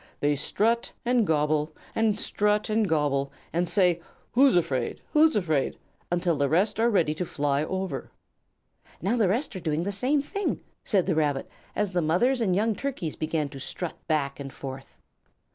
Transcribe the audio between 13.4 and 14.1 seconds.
to strut